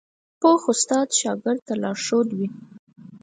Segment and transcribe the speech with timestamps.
[0.41, 2.47] پوخ استاد شاګرد ته لارښود وي